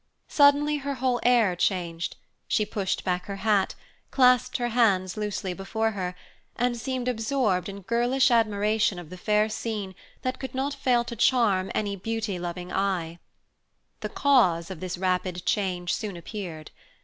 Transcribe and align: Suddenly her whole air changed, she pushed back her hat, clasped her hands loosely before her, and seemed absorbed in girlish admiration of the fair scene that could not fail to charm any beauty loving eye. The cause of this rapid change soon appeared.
Suddenly 0.29 0.77
her 0.77 0.95
whole 0.95 1.19
air 1.21 1.55
changed, 1.55 2.15
she 2.47 2.65
pushed 2.65 3.03
back 3.03 3.27
her 3.27 3.35
hat, 3.35 3.75
clasped 4.09 4.57
her 4.57 4.69
hands 4.69 5.15
loosely 5.15 5.53
before 5.53 5.91
her, 5.91 6.15
and 6.55 6.75
seemed 6.75 7.07
absorbed 7.07 7.69
in 7.69 7.81
girlish 7.83 8.31
admiration 8.31 8.97
of 8.97 9.11
the 9.11 9.15
fair 9.17 9.47
scene 9.47 9.93
that 10.23 10.39
could 10.39 10.55
not 10.55 10.73
fail 10.73 11.03
to 11.03 11.15
charm 11.15 11.69
any 11.75 11.95
beauty 11.95 12.39
loving 12.39 12.73
eye. 12.73 13.19
The 13.99 14.09
cause 14.09 14.71
of 14.71 14.79
this 14.79 14.97
rapid 14.97 15.45
change 15.45 15.93
soon 15.93 16.17
appeared. 16.17 16.71